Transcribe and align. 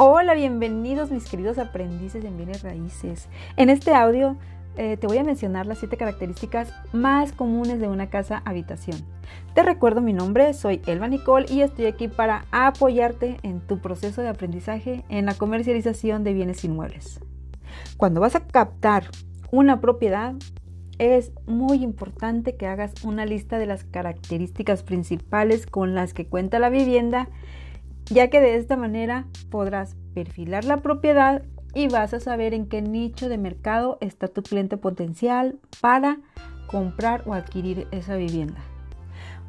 Hola, 0.00 0.34
bienvenidos 0.34 1.10
mis 1.10 1.28
queridos 1.28 1.58
aprendices 1.58 2.24
en 2.24 2.36
bienes 2.36 2.62
raíces. 2.62 3.28
En 3.56 3.68
este 3.68 3.94
audio 3.94 4.36
eh, 4.76 4.96
te 4.96 5.08
voy 5.08 5.18
a 5.18 5.24
mencionar 5.24 5.66
las 5.66 5.78
siete 5.78 5.96
características 5.96 6.72
más 6.92 7.32
comunes 7.32 7.80
de 7.80 7.88
una 7.88 8.08
casa 8.08 8.40
habitación. 8.44 8.98
Te 9.56 9.64
recuerdo 9.64 10.00
mi 10.00 10.12
nombre, 10.12 10.54
soy 10.54 10.80
Elba 10.86 11.08
Nicole 11.08 11.46
y 11.52 11.62
estoy 11.62 11.86
aquí 11.86 12.06
para 12.06 12.44
apoyarte 12.52 13.38
en 13.42 13.58
tu 13.58 13.80
proceso 13.80 14.22
de 14.22 14.28
aprendizaje 14.28 15.04
en 15.08 15.26
la 15.26 15.34
comercialización 15.34 16.22
de 16.22 16.32
bienes 16.32 16.62
inmuebles. 16.62 17.18
Cuando 17.96 18.20
vas 18.20 18.36
a 18.36 18.46
captar 18.46 19.10
una 19.50 19.80
propiedad, 19.80 20.34
es 20.98 21.32
muy 21.48 21.82
importante 21.82 22.54
que 22.54 22.68
hagas 22.68 22.94
una 23.02 23.26
lista 23.26 23.58
de 23.58 23.66
las 23.66 23.82
características 23.82 24.84
principales 24.84 25.66
con 25.66 25.96
las 25.96 26.14
que 26.14 26.28
cuenta 26.28 26.60
la 26.60 26.70
vivienda 26.70 27.28
ya 28.10 28.28
que 28.28 28.40
de 28.40 28.56
esta 28.56 28.76
manera 28.76 29.26
podrás 29.50 29.96
perfilar 30.14 30.64
la 30.64 30.78
propiedad 30.78 31.42
y 31.74 31.88
vas 31.88 32.14
a 32.14 32.20
saber 32.20 32.54
en 32.54 32.66
qué 32.66 32.82
nicho 32.82 33.28
de 33.28 33.38
mercado 33.38 33.98
está 34.00 34.28
tu 34.28 34.42
cliente 34.42 34.76
potencial 34.76 35.58
para 35.80 36.18
comprar 36.66 37.22
o 37.26 37.34
adquirir 37.34 37.86
esa 37.90 38.16
vivienda. 38.16 38.60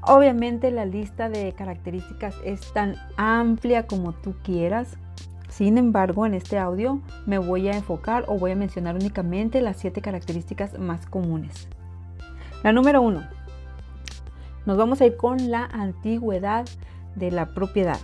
Obviamente 0.02 0.72
la 0.72 0.86
lista 0.86 1.30
de 1.30 1.54
características 1.54 2.36
es 2.46 2.74
tan 2.74 2.96
amplia 3.18 3.86
como 3.88 4.14
tú 4.14 4.36
quieras. 4.44 4.98
Sin 5.50 5.78
embargo, 5.78 6.26
en 6.26 6.34
este 6.34 6.58
audio 6.58 7.02
me 7.26 7.38
voy 7.38 7.68
a 7.68 7.76
enfocar 7.76 8.26
o 8.28 8.38
voy 8.38 8.52
a 8.52 8.56
mencionar 8.56 8.96
únicamente 8.96 9.62
las 9.62 9.78
siete 9.78 10.02
características 10.02 10.80
más 10.80 11.06
comunes. 11.06 11.68
La 12.64 12.72
número 12.72 13.02
uno. 13.02 13.28
Nos 14.66 14.78
vamos 14.78 15.02
a 15.02 15.06
ir 15.06 15.18
con 15.18 15.50
la 15.50 15.66
antigüedad 15.66 16.66
de 17.16 17.32
la 17.32 17.48
propiedad. 17.54 18.00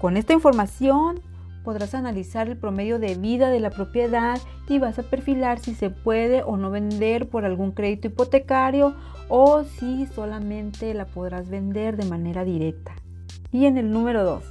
Con 0.00 0.16
esta 0.16 0.32
información 0.32 1.20
podrás 1.62 1.94
analizar 1.94 2.48
el 2.48 2.56
promedio 2.56 2.98
de 2.98 3.16
vida 3.16 3.50
de 3.50 3.60
la 3.60 3.68
propiedad 3.68 4.40
y 4.66 4.78
vas 4.78 4.98
a 4.98 5.02
perfilar 5.02 5.58
si 5.58 5.74
se 5.74 5.90
puede 5.90 6.42
o 6.42 6.56
no 6.56 6.70
vender 6.70 7.28
por 7.28 7.44
algún 7.44 7.72
crédito 7.72 8.08
hipotecario 8.08 8.94
o 9.28 9.62
si 9.64 10.06
solamente 10.06 10.94
la 10.94 11.04
podrás 11.04 11.50
vender 11.50 11.98
de 11.98 12.06
manera 12.06 12.44
directa. 12.44 12.92
Y 13.52 13.66
en 13.66 13.76
el 13.76 13.90
número 13.90 14.24
2, 14.24 14.42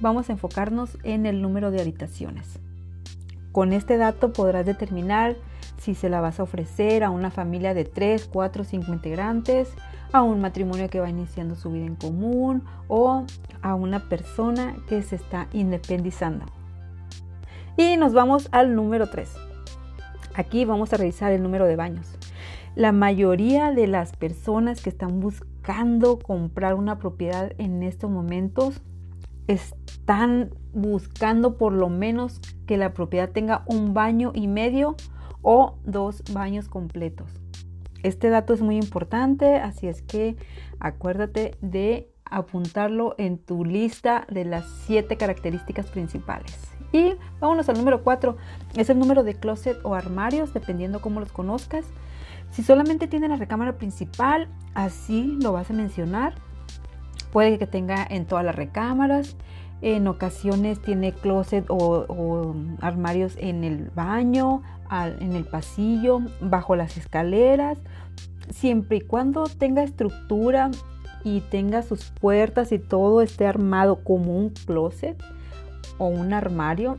vamos 0.00 0.28
a 0.28 0.32
enfocarnos 0.32 0.98
en 1.04 1.26
el 1.26 1.42
número 1.42 1.70
de 1.70 1.80
habitaciones. 1.80 2.58
Con 3.52 3.72
este 3.72 3.98
dato 3.98 4.32
podrás 4.32 4.66
determinar 4.66 5.36
si 5.78 5.94
se 5.94 6.08
la 6.08 6.20
vas 6.20 6.40
a 6.40 6.42
ofrecer 6.42 7.04
a 7.04 7.10
una 7.10 7.30
familia 7.30 7.72
de 7.72 7.84
3, 7.84 8.28
4, 8.32 8.64
5 8.64 8.92
integrantes, 8.92 9.68
a 10.12 10.22
un 10.22 10.40
matrimonio 10.40 10.88
que 10.88 11.00
va 11.00 11.10
iniciando 11.10 11.54
su 11.54 11.70
vida 11.70 11.86
en 11.86 11.96
común 11.96 12.62
o 12.88 13.24
a 13.62 13.74
una 13.74 14.08
persona 14.08 14.76
que 14.88 15.02
se 15.02 15.16
está 15.16 15.48
independizando. 15.52 16.46
Y 17.76 17.96
nos 17.96 18.12
vamos 18.12 18.48
al 18.52 18.74
número 18.74 19.08
3. 19.08 19.30
Aquí 20.34 20.64
vamos 20.64 20.92
a 20.92 20.96
revisar 20.96 21.32
el 21.32 21.42
número 21.42 21.66
de 21.66 21.76
baños. 21.76 22.18
La 22.74 22.92
mayoría 22.92 23.72
de 23.72 23.86
las 23.86 24.14
personas 24.14 24.82
que 24.82 24.90
están 24.90 25.20
buscando 25.20 26.18
comprar 26.18 26.74
una 26.74 26.98
propiedad 26.98 27.52
en 27.58 27.82
estos 27.82 28.10
momentos 28.10 28.82
están 29.46 30.50
buscando 30.72 31.56
por 31.56 31.72
lo 31.72 31.88
menos 31.88 32.40
que 32.66 32.76
la 32.76 32.92
propiedad 32.92 33.30
tenga 33.30 33.62
un 33.66 33.94
baño 33.94 34.32
y 34.34 34.46
medio 34.46 34.96
o 35.42 35.78
dos 35.84 36.22
baños 36.32 36.68
completos. 36.68 37.45
Este 38.06 38.30
dato 38.30 38.54
es 38.54 38.62
muy 38.62 38.76
importante, 38.76 39.56
así 39.56 39.88
es 39.88 40.00
que 40.00 40.36
acuérdate 40.78 41.56
de 41.60 42.08
apuntarlo 42.24 43.16
en 43.18 43.36
tu 43.36 43.64
lista 43.64 44.28
de 44.30 44.44
las 44.44 44.64
siete 44.86 45.16
características 45.16 45.86
principales. 45.86 46.56
Y 46.92 47.14
vámonos 47.40 47.68
al 47.68 47.78
número 47.78 48.04
4, 48.04 48.36
es 48.76 48.90
el 48.90 49.00
número 49.00 49.24
de 49.24 49.34
closet 49.34 49.78
o 49.82 49.96
armarios, 49.96 50.54
dependiendo 50.54 51.00
cómo 51.00 51.18
los 51.18 51.32
conozcas. 51.32 51.84
Si 52.52 52.62
solamente 52.62 53.08
tiene 53.08 53.26
la 53.26 53.34
recámara 53.34 53.76
principal, 53.76 54.46
así 54.74 55.36
lo 55.42 55.50
vas 55.50 55.68
a 55.70 55.74
mencionar. 55.74 56.36
Puede 57.32 57.58
que 57.58 57.66
tenga 57.66 58.06
en 58.08 58.26
todas 58.26 58.44
las 58.44 58.54
recámaras. 58.54 59.36
En 59.82 60.08
ocasiones 60.08 60.80
tiene 60.80 61.12
closet 61.12 61.66
o, 61.68 62.54
armarios 62.80 63.34
en 63.38 63.62
el 63.62 63.90
baño, 63.94 64.62
en 64.90 65.32
el 65.32 65.44
pasillo, 65.44 66.20
bajo 66.40 66.76
las 66.76 66.96
escaleras. 66.96 67.78
Siempre 68.50 68.98
y 68.98 69.00
cuando 69.02 69.44
tenga 69.44 69.82
estructura 69.82 70.70
y 71.24 71.40
tenga 71.42 71.82
sus 71.82 72.04
puertas 72.04 72.72
y 72.72 72.78
todo 72.78 73.20
esté 73.20 73.46
armado 73.46 74.02
como 74.02 74.36
un 74.36 74.50
closet 74.50 75.22
o 75.98 76.06
un 76.06 76.32
armario, 76.32 76.98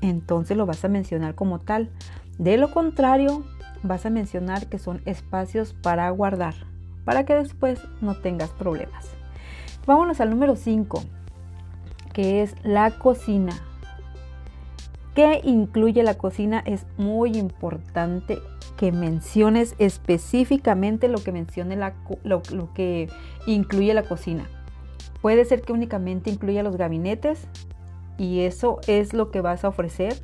entonces 0.00 0.56
lo 0.56 0.66
vas 0.66 0.84
a 0.84 0.88
mencionar 0.88 1.34
como 1.34 1.60
tal. 1.60 1.90
De 2.38 2.56
lo 2.56 2.72
contrario, 2.72 3.44
vas 3.82 4.04
a 4.04 4.10
mencionar 4.10 4.66
que 4.66 4.78
son 4.78 5.00
espacios 5.04 5.74
para 5.74 6.10
guardar, 6.10 6.54
para 7.04 7.24
que 7.24 7.34
después 7.34 7.80
no 8.00 8.16
tengas 8.16 8.50
problemas. 8.50 9.06
Vámonos 9.86 10.20
al 10.20 10.30
número 10.30 10.56
5 10.56 11.02
que 12.12 12.42
es 12.42 12.54
la 12.62 12.90
cocina. 12.98 13.52
¿Qué 15.14 15.40
incluye 15.44 16.02
la 16.02 16.14
cocina? 16.14 16.62
Es 16.64 16.86
muy 16.96 17.36
importante 17.36 18.38
que 18.76 18.92
menciones 18.92 19.74
específicamente 19.78 21.08
lo 21.08 21.18
que 21.18 21.32
mencione 21.32 21.76
la, 21.76 21.94
lo, 22.22 22.42
que 22.74 23.08
incluye 23.46 23.92
la 23.92 24.04
cocina. 24.04 24.48
Puede 25.20 25.44
ser 25.44 25.62
que 25.62 25.72
únicamente 25.72 26.30
incluya 26.30 26.62
los 26.62 26.76
gabinetes 26.76 27.46
y 28.16 28.40
eso 28.40 28.80
es 28.86 29.12
lo 29.12 29.30
que 29.30 29.40
vas 29.40 29.64
a 29.64 29.68
ofrecer. 29.68 30.14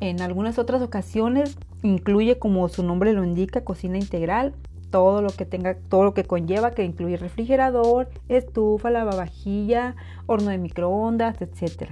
En 0.00 0.22
algunas 0.22 0.58
otras 0.58 0.80
ocasiones 0.80 1.58
incluye, 1.82 2.38
como 2.38 2.66
su 2.68 2.82
nombre 2.82 3.12
lo 3.12 3.24
indica, 3.24 3.62
cocina 3.62 3.98
integral 3.98 4.54
todo 4.90 5.22
lo 5.22 5.30
que 5.30 5.46
tenga, 5.46 5.76
todo 5.88 6.04
lo 6.04 6.14
que 6.14 6.24
conlleva, 6.24 6.72
que 6.72 6.84
incluye 6.84 7.16
refrigerador, 7.16 8.08
estufa, 8.28 8.90
lavavajilla, 8.90 9.96
horno 10.26 10.50
de 10.50 10.58
microondas, 10.58 11.40
etc. 11.40 11.90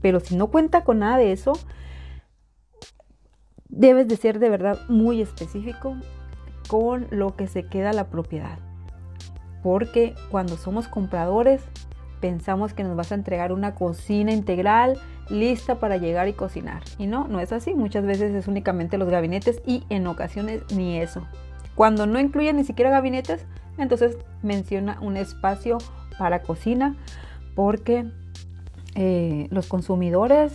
Pero 0.00 0.20
si 0.20 0.36
no 0.36 0.48
cuenta 0.48 0.84
con 0.84 1.00
nada 1.00 1.18
de 1.18 1.32
eso, 1.32 1.52
debes 3.68 4.08
de 4.08 4.16
ser 4.16 4.38
de 4.38 4.50
verdad 4.50 4.78
muy 4.88 5.20
específico 5.20 5.96
con 6.68 7.06
lo 7.10 7.36
que 7.36 7.46
se 7.48 7.64
queda 7.64 7.92
la 7.92 8.08
propiedad. 8.08 8.58
Porque 9.62 10.14
cuando 10.30 10.56
somos 10.56 10.88
compradores, 10.88 11.62
pensamos 12.20 12.72
que 12.74 12.84
nos 12.84 12.96
vas 12.96 13.12
a 13.12 13.16
entregar 13.16 13.52
una 13.52 13.74
cocina 13.74 14.32
integral 14.32 14.98
lista 15.28 15.76
para 15.80 15.96
llegar 15.96 16.28
y 16.28 16.32
cocinar. 16.32 16.82
Y 16.98 17.06
no, 17.06 17.26
no 17.28 17.40
es 17.40 17.52
así. 17.52 17.74
Muchas 17.74 18.04
veces 18.04 18.34
es 18.34 18.48
únicamente 18.48 18.98
los 18.98 19.08
gabinetes 19.08 19.62
y 19.66 19.84
en 19.88 20.06
ocasiones 20.06 20.62
ni 20.74 20.98
eso. 20.98 21.26
Cuando 21.74 22.06
no 22.06 22.20
incluye 22.20 22.52
ni 22.52 22.64
siquiera 22.64 22.90
gabinetes, 22.90 23.46
entonces 23.78 24.16
menciona 24.42 24.98
un 25.00 25.16
espacio 25.16 25.78
para 26.18 26.42
cocina 26.42 26.96
porque 27.54 28.06
eh, 28.94 29.48
los 29.50 29.66
consumidores 29.66 30.52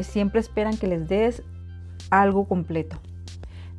siempre 0.00 0.40
esperan 0.40 0.76
que 0.76 0.86
les 0.86 1.08
des 1.08 1.42
algo 2.10 2.46
completo. 2.46 2.98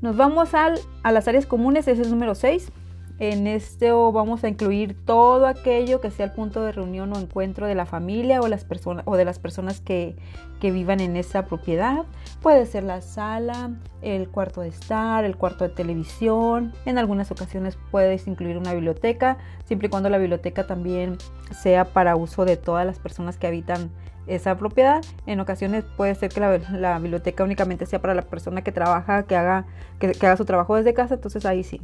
Nos 0.02 0.16
vamos 0.16 0.54
al, 0.54 0.80
a 1.04 1.12
las 1.12 1.28
áreas 1.28 1.46
comunes, 1.46 1.88
ese 1.88 2.02
es 2.02 2.08
el 2.08 2.14
número 2.14 2.36
6. 2.36 2.72
En 3.20 3.48
esto 3.48 4.12
vamos 4.12 4.44
a 4.44 4.48
incluir 4.48 4.96
todo 5.06 5.48
aquello 5.48 6.00
que 6.02 6.12
sea 6.12 6.28
el 6.28 6.34
punto 6.34 6.62
de 6.62 6.72
reunión 6.72 7.12
o 7.14 7.20
encuentro 7.20 7.66
de 7.66 7.74
la 7.74 7.88
familia 7.88 8.42
o, 8.42 8.48
las 8.48 8.68
o 9.06 9.18
de 9.18 9.26
las 9.26 9.40
personas 9.40 9.82
que, 9.82 10.16
que 10.60 10.70
vivan 10.70 11.00
en 11.00 11.16
esa 11.16 11.48
propiedad. 11.48 12.06
Puede 12.44 12.68
ser 12.68 12.84
la 12.84 13.02
sala, 13.02 13.72
el 14.04 14.30
cuarto 14.30 14.62
de 14.62 14.68
estar, 14.68 15.26
el 15.26 15.36
cuarto 15.36 15.64
de 15.64 15.72
televisión. 15.72 16.74
En 16.86 17.00
algunas 17.00 17.32
ocasiones 17.32 17.76
puedes 17.90 18.28
incluir 18.28 18.56
una 18.56 18.74
biblioteca, 18.74 19.40
siempre 19.66 19.88
y 19.88 19.90
cuando 19.90 20.10
la 20.10 20.20
biblioteca 20.20 20.68
también 20.68 21.18
sea 21.52 21.86
para 21.86 22.16
uso 22.16 22.46
de 22.46 22.56
todas 22.56 22.86
las 22.86 23.00
personas 23.00 23.38
que 23.38 23.48
habitan 23.48 23.90
esa 24.28 24.58
propiedad. 24.58 25.04
En 25.26 25.40
ocasiones 25.40 25.86
puede 25.96 26.14
ser 26.14 26.30
que 26.30 26.40
la, 26.40 27.00
biblioteca 27.00 27.44
únicamente 27.44 27.88
sea 27.88 28.00
para 28.00 28.14
la 28.14 28.22
persona 28.22 28.62
que 28.62 28.72
trabaja, 28.72 29.24
que 29.24 29.36
haga, 29.36 29.66
que 29.98 30.14
haga 30.22 30.38
su 30.38 30.46
trabajo 30.46 30.76
desde 30.76 30.94
casa, 30.94 31.16
entonces 31.16 31.44
ahí 31.48 31.64
sí 31.64 31.82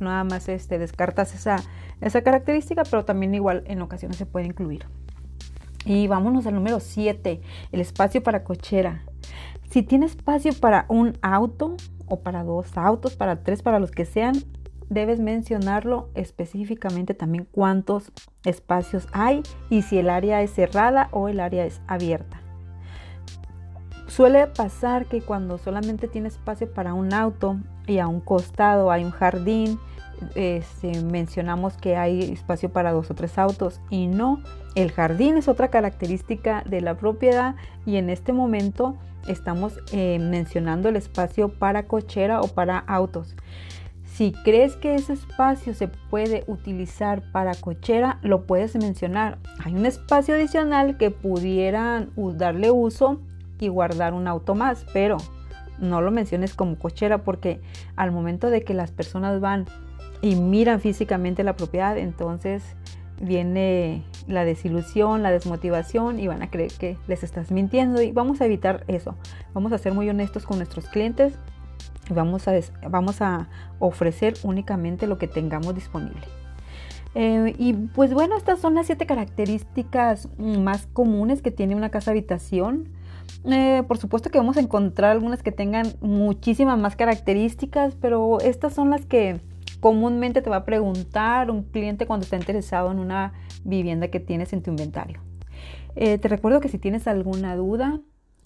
nada 0.00 0.24
más 0.24 0.48
este, 0.48 0.78
descartas 0.78 1.34
esa, 1.34 1.56
esa 2.00 2.22
característica, 2.22 2.82
pero 2.84 3.04
también 3.04 3.34
igual 3.34 3.64
en 3.66 3.82
ocasiones 3.82 4.16
se 4.16 4.26
puede 4.26 4.46
incluir. 4.46 4.86
Y 5.84 6.06
vámonos 6.06 6.46
al 6.46 6.54
número 6.54 6.80
7, 6.80 7.40
el 7.72 7.80
espacio 7.80 8.22
para 8.22 8.44
cochera. 8.44 9.04
Si 9.70 9.82
tiene 9.82 10.06
espacio 10.06 10.52
para 10.58 10.86
un 10.88 11.16
auto 11.22 11.76
o 12.06 12.20
para 12.20 12.42
dos 12.44 12.76
autos, 12.76 13.16
para 13.16 13.42
tres, 13.42 13.62
para 13.62 13.78
los 13.78 13.90
que 13.90 14.04
sean, 14.04 14.34
debes 14.88 15.20
mencionarlo 15.20 16.08
específicamente 16.14 17.14
también 17.14 17.46
cuántos 17.50 18.12
espacios 18.44 19.06
hay 19.12 19.42
y 19.68 19.82
si 19.82 19.98
el 19.98 20.10
área 20.10 20.42
es 20.42 20.52
cerrada 20.52 21.08
o 21.10 21.28
el 21.28 21.40
área 21.40 21.66
es 21.66 21.80
abierta. 21.86 22.40
Suele 24.06 24.46
pasar 24.46 25.06
que 25.06 25.20
cuando 25.20 25.58
solamente 25.58 26.08
tiene 26.08 26.28
espacio 26.28 26.72
para 26.72 26.94
un 26.94 27.12
auto 27.12 27.58
y 27.86 27.98
a 27.98 28.08
un 28.08 28.20
costado 28.20 28.90
hay 28.90 29.04
un 29.04 29.10
jardín 29.10 29.78
este, 30.34 31.02
mencionamos 31.02 31.76
que 31.76 31.96
hay 31.96 32.22
espacio 32.32 32.70
para 32.70 32.92
dos 32.92 33.10
o 33.10 33.14
tres 33.14 33.38
autos 33.38 33.80
y 33.90 34.06
no, 34.06 34.42
el 34.74 34.92
jardín 34.92 35.36
es 35.36 35.48
otra 35.48 35.68
característica 35.68 36.62
de 36.66 36.80
la 36.80 36.96
propiedad 36.96 37.56
y 37.86 37.96
en 37.96 38.10
este 38.10 38.32
momento 38.32 38.96
estamos 39.26 39.78
eh, 39.92 40.18
mencionando 40.18 40.88
el 40.88 40.96
espacio 40.96 41.48
para 41.48 41.84
cochera 41.84 42.40
o 42.40 42.48
para 42.48 42.78
autos. 42.78 43.34
Si 44.04 44.32
crees 44.32 44.74
que 44.74 44.96
ese 44.96 45.12
espacio 45.12 45.74
se 45.74 45.86
puede 45.86 46.42
utilizar 46.48 47.22
para 47.30 47.54
cochera, 47.54 48.18
lo 48.22 48.46
puedes 48.46 48.74
mencionar. 48.74 49.38
Hay 49.64 49.74
un 49.74 49.86
espacio 49.86 50.34
adicional 50.34 50.96
que 50.96 51.12
pudieran 51.12 52.10
darle 52.34 52.72
uso 52.72 53.20
y 53.60 53.68
guardar 53.68 54.14
un 54.14 54.26
auto 54.26 54.56
más, 54.56 54.84
pero 54.92 55.18
no 55.78 56.00
lo 56.00 56.10
menciones 56.10 56.54
como 56.54 56.78
cochera 56.78 57.18
porque 57.18 57.60
al 57.96 58.10
momento 58.10 58.50
de 58.50 58.64
que 58.64 58.74
las 58.74 58.90
personas 58.90 59.40
van 59.40 59.66
y 60.20 60.36
miran 60.36 60.80
físicamente 60.80 61.44
la 61.44 61.56
propiedad, 61.56 61.96
entonces 61.98 62.62
viene 63.20 64.04
la 64.26 64.44
desilusión, 64.44 65.22
la 65.22 65.30
desmotivación 65.30 66.20
y 66.20 66.26
van 66.26 66.42
a 66.42 66.50
creer 66.50 66.72
que 66.72 66.96
les 67.08 67.22
estás 67.22 67.50
mintiendo 67.50 68.00
y 68.02 68.12
vamos 68.12 68.40
a 68.40 68.46
evitar 68.46 68.84
eso. 68.88 69.16
Vamos 69.54 69.72
a 69.72 69.78
ser 69.78 69.92
muy 69.92 70.08
honestos 70.08 70.44
con 70.44 70.58
nuestros 70.58 70.86
clientes 70.86 71.34
y 72.08 72.14
vamos 72.14 72.48
a, 72.48 72.52
vamos 72.88 73.20
a 73.20 73.48
ofrecer 73.78 74.34
únicamente 74.42 75.06
lo 75.06 75.18
que 75.18 75.28
tengamos 75.28 75.74
disponible. 75.74 76.22
Eh, 77.14 77.54
y 77.58 77.72
pues 77.72 78.12
bueno, 78.12 78.36
estas 78.36 78.60
son 78.60 78.74
las 78.74 78.86
siete 78.86 79.06
características 79.06 80.28
más 80.38 80.86
comunes 80.92 81.42
que 81.42 81.50
tiene 81.50 81.74
una 81.74 81.90
casa 81.90 82.10
habitación. 82.10 82.90
Eh, 83.44 83.82
por 83.86 83.98
supuesto 83.98 84.30
que 84.30 84.38
vamos 84.38 84.56
a 84.56 84.60
encontrar 84.60 85.10
algunas 85.10 85.42
que 85.42 85.52
tengan 85.52 85.92
muchísimas 86.00 86.78
más 86.78 86.96
características, 86.96 87.94
pero 88.00 88.40
estas 88.40 88.74
son 88.74 88.90
las 88.90 89.06
que 89.06 89.40
comúnmente 89.80 90.42
te 90.42 90.50
va 90.50 90.56
a 90.56 90.64
preguntar 90.64 91.50
un 91.50 91.62
cliente 91.62 92.06
cuando 92.06 92.24
está 92.24 92.36
interesado 92.36 92.90
en 92.90 92.98
una 92.98 93.32
vivienda 93.64 94.08
que 94.08 94.20
tienes 94.20 94.52
en 94.52 94.62
tu 94.62 94.70
inventario. 94.70 95.20
Eh, 95.96 96.18
te 96.18 96.28
recuerdo 96.28 96.60
que 96.60 96.68
si 96.68 96.78
tienes 96.78 97.06
alguna 97.08 97.56
duda, 97.56 98.00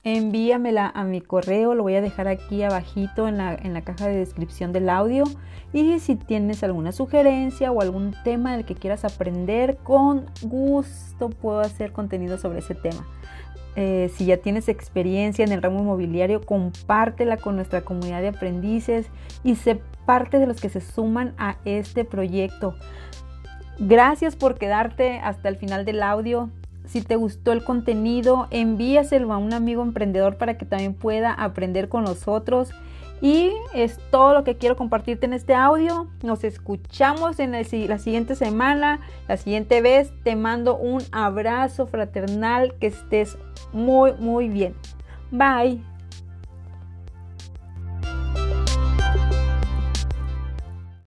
envíamela 0.04 0.90
a 0.94 1.04
mi 1.04 1.20
correo, 1.20 1.74
lo 1.74 1.82
voy 1.82 1.94
a 1.94 2.00
dejar 2.00 2.28
aquí 2.28 2.62
abajito 2.62 3.28
en 3.28 3.38
la, 3.38 3.54
en 3.54 3.72
la 3.72 3.82
caja 3.82 4.08
de 4.08 4.16
descripción 4.16 4.72
del 4.72 4.88
audio. 4.88 5.24
Y 5.72 5.98
si 6.00 6.16
tienes 6.16 6.62
alguna 6.64 6.92
sugerencia 6.92 7.72
o 7.72 7.80
algún 7.80 8.14
tema 8.24 8.52
del 8.52 8.64
que 8.64 8.74
quieras 8.74 9.04
aprender, 9.04 9.78
con 9.82 10.26
gusto 10.42 11.30
puedo 11.30 11.60
hacer 11.60 11.92
contenido 11.92 12.36
sobre 12.36 12.58
ese 12.58 12.74
tema. 12.74 13.06
Eh, 13.74 14.10
si 14.14 14.26
ya 14.26 14.36
tienes 14.36 14.68
experiencia 14.68 15.44
en 15.44 15.52
el 15.52 15.62
ramo 15.62 15.80
inmobiliario, 15.80 16.44
compártela 16.44 17.38
con 17.38 17.56
nuestra 17.56 17.82
comunidad 17.82 18.20
de 18.20 18.28
aprendices 18.28 19.06
y 19.44 19.54
sé 19.54 19.80
parte 20.04 20.38
de 20.38 20.46
los 20.46 20.60
que 20.60 20.68
se 20.68 20.80
suman 20.80 21.34
a 21.38 21.56
este 21.64 22.04
proyecto. 22.04 22.74
Gracias 23.78 24.36
por 24.36 24.58
quedarte 24.58 25.18
hasta 25.18 25.48
el 25.48 25.56
final 25.56 25.84
del 25.84 26.02
audio. 26.02 26.50
Si 26.84 27.00
te 27.00 27.16
gustó 27.16 27.52
el 27.52 27.64
contenido, 27.64 28.48
envíaselo 28.50 29.32
a 29.32 29.38
un 29.38 29.54
amigo 29.54 29.82
emprendedor 29.82 30.36
para 30.36 30.58
que 30.58 30.66
también 30.66 30.94
pueda 30.94 31.32
aprender 31.32 31.88
con 31.88 32.04
nosotros. 32.04 32.70
Y 33.22 33.52
es 33.72 33.98
todo 34.10 34.34
lo 34.34 34.42
que 34.42 34.56
quiero 34.56 34.76
compartirte 34.76 35.26
en 35.26 35.32
este 35.32 35.54
audio. 35.54 36.08
Nos 36.24 36.42
escuchamos 36.42 37.38
en 37.38 37.52
la 37.52 37.98
siguiente 37.98 38.34
semana, 38.34 39.00
la 39.28 39.36
siguiente 39.36 39.80
vez. 39.80 40.12
Te 40.24 40.34
mando 40.34 40.76
un 40.76 41.02
abrazo 41.12 41.86
fraternal, 41.86 42.74
que 42.80 42.88
estés 42.88 43.38
muy, 43.72 44.12
muy 44.14 44.48
bien. 44.48 44.74
Bye. 45.30 45.91